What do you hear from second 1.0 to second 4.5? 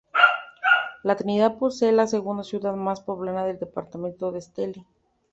La Trinidad posee la segunda ciudad más poblada del Departamento de